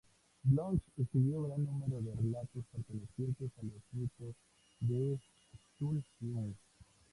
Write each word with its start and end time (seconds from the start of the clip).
Bloch 0.43 0.81
escribió 0.97 1.43
gran 1.43 1.63
número 1.63 2.01
de 2.01 2.15
relatos 2.15 2.63
pertenecientes 2.71 3.51
a 3.59 3.61
los 3.61 3.83
Mitos 3.91 4.35
de 4.79 5.19
Cthulhu. 5.77 6.55